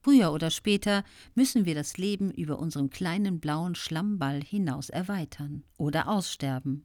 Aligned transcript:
Früher 0.00 0.32
oder 0.32 0.50
später 0.50 1.04
müssen 1.34 1.64
wir 1.64 1.74
das 1.74 1.98
Leben 1.98 2.30
über 2.30 2.58
unserem 2.58 2.90
kleinen 2.90 3.40
blauen 3.40 3.74
Schlammball 3.74 4.42
hinaus 4.42 4.90
erweitern 4.90 5.64
oder 5.76 6.08
aussterben. 6.08 6.84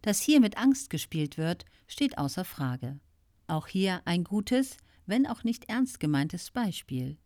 Dass 0.00 0.20
hier 0.20 0.40
mit 0.40 0.56
Angst 0.56 0.90
gespielt 0.90 1.38
wird, 1.38 1.64
steht 1.86 2.18
außer 2.18 2.44
Frage. 2.44 3.00
Auch 3.46 3.66
hier 3.66 4.02
ein 4.04 4.24
gutes, 4.24 4.76
wenn 5.06 5.26
auch 5.26 5.44
nicht 5.44 5.68
ernst 5.68 6.00
gemeintes 6.00 6.50
Beispiel. 6.50 7.18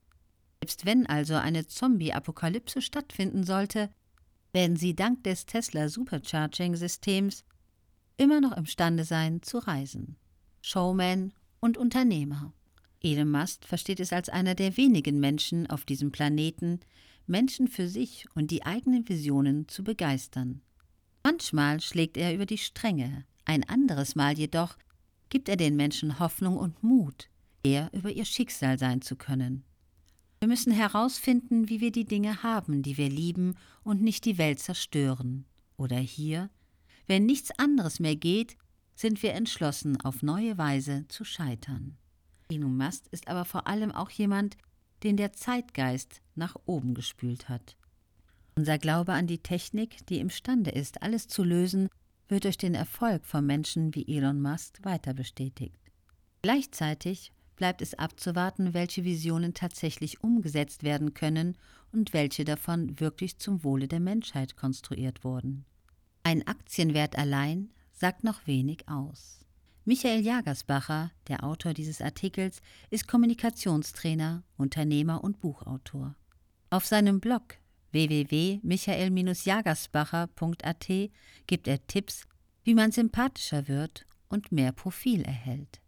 Selbst 0.60 0.86
wenn 0.86 1.06
also 1.06 1.34
eine 1.34 1.66
Zombie-Apokalypse 1.66 2.80
stattfinden 2.80 3.44
sollte, 3.44 3.90
werden 4.52 4.76
sie 4.76 4.94
dank 4.94 5.22
des 5.24 5.46
Tesla 5.46 5.88
Supercharging-Systems 5.88 7.44
immer 8.16 8.40
noch 8.40 8.56
imstande 8.56 9.04
sein 9.04 9.42
zu 9.42 9.58
reisen. 9.58 10.16
Showman 10.62 11.32
und 11.60 11.76
Unternehmer. 11.76 12.52
Musk 13.14 13.64
versteht 13.64 14.00
es 14.00 14.12
als 14.12 14.28
einer 14.28 14.54
der 14.54 14.76
wenigen 14.76 15.20
Menschen 15.20 15.68
auf 15.68 15.84
diesem 15.84 16.10
Planeten, 16.10 16.80
Menschen 17.26 17.68
für 17.68 17.88
sich 17.88 18.26
und 18.34 18.50
die 18.50 18.64
eigenen 18.64 19.08
Visionen 19.08 19.68
zu 19.68 19.84
begeistern. 19.84 20.60
Manchmal 21.22 21.80
schlägt 21.80 22.16
er 22.16 22.34
über 22.34 22.46
die 22.46 22.58
Stränge, 22.58 23.24
ein 23.44 23.62
anderes 23.68 24.16
Mal 24.16 24.36
jedoch 24.36 24.76
gibt 25.28 25.48
er 25.48 25.56
den 25.56 25.76
Menschen 25.76 26.18
Hoffnung 26.18 26.56
und 26.56 26.82
Mut, 26.82 27.28
eher 27.62 27.90
über 27.92 28.10
ihr 28.10 28.24
Schicksal 28.24 28.78
sein 28.78 29.02
zu 29.02 29.16
können. 29.16 29.64
Wir 30.40 30.48
müssen 30.48 30.72
herausfinden, 30.72 31.68
wie 31.68 31.80
wir 31.80 31.92
die 31.92 32.04
Dinge 32.04 32.42
haben, 32.42 32.82
die 32.82 32.96
wir 32.96 33.08
lieben 33.08 33.56
und 33.82 34.02
nicht 34.02 34.24
die 34.24 34.38
Welt 34.38 34.58
zerstören. 34.58 35.46
Oder 35.76 35.98
hier, 35.98 36.50
wenn 37.06 37.26
nichts 37.26 37.56
anderes 37.58 38.00
mehr 38.00 38.16
geht, 38.16 38.56
sind 38.94 39.22
wir 39.22 39.34
entschlossen, 39.34 40.00
auf 40.00 40.22
neue 40.22 40.58
Weise 40.58 41.06
zu 41.08 41.24
scheitern. 41.24 41.96
Elon 42.48 42.76
Musk 42.76 43.04
ist 43.10 43.28
aber 43.28 43.44
vor 43.44 43.66
allem 43.66 43.92
auch 43.92 44.10
jemand, 44.10 44.56
den 45.02 45.16
der 45.16 45.32
Zeitgeist 45.32 46.22
nach 46.34 46.56
oben 46.66 46.94
gespült 46.94 47.48
hat. 47.48 47.76
Unser 48.56 48.78
Glaube 48.78 49.12
an 49.12 49.26
die 49.26 49.42
Technik, 49.42 50.06
die 50.06 50.18
imstande 50.18 50.70
ist, 50.70 51.02
alles 51.02 51.28
zu 51.28 51.44
lösen, 51.44 51.88
wird 52.28 52.44
durch 52.44 52.56
den 52.56 52.74
Erfolg 52.74 53.24
von 53.26 53.44
Menschen 53.44 53.94
wie 53.94 54.16
Elon 54.16 54.40
Musk 54.40 54.84
weiter 54.84 55.14
bestätigt. 55.14 55.78
Gleichzeitig 56.42 57.32
bleibt 57.56 57.82
es 57.82 57.94
abzuwarten, 57.94 58.74
welche 58.74 59.04
Visionen 59.04 59.54
tatsächlich 59.54 60.22
umgesetzt 60.22 60.82
werden 60.82 61.14
können 61.14 61.56
und 61.92 62.12
welche 62.12 62.44
davon 62.44 63.00
wirklich 63.00 63.38
zum 63.38 63.64
Wohle 63.64 63.88
der 63.88 64.00
Menschheit 64.00 64.56
konstruiert 64.56 65.24
wurden. 65.24 65.64
Ein 66.22 66.46
Aktienwert 66.46 67.16
allein 67.16 67.70
sagt 67.92 68.24
noch 68.24 68.46
wenig 68.46 68.88
aus. 68.88 69.45
Michael 69.88 70.26
Jagersbacher, 70.26 71.12
der 71.28 71.44
Autor 71.44 71.72
dieses 71.72 72.00
Artikels, 72.00 72.60
ist 72.90 73.06
Kommunikationstrainer, 73.06 74.42
Unternehmer 74.56 75.22
und 75.22 75.38
Buchautor. 75.38 76.16
Auf 76.70 76.84
seinem 76.84 77.20
Blog 77.20 77.54
www.michael-jagersbacher.at 77.92 80.88
gibt 81.46 81.68
er 81.68 81.86
Tipps, 81.86 82.26
wie 82.64 82.74
man 82.74 82.90
sympathischer 82.90 83.68
wird 83.68 84.06
und 84.28 84.50
mehr 84.50 84.72
Profil 84.72 85.22
erhält. 85.22 85.80